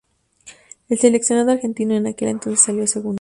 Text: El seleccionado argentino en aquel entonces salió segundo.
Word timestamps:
El 0.89 0.97
seleccionado 0.97 1.51
argentino 1.51 1.93
en 1.93 2.07
aquel 2.07 2.29
entonces 2.29 2.65
salió 2.65 2.87
segundo. 2.87 3.09